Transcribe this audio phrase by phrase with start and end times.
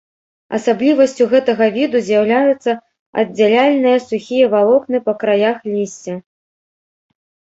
[0.57, 2.71] Асаблівасцю гэтага віду з'яўляюцца
[3.23, 6.15] аддзяляльныя сухія валокны па краях лісця.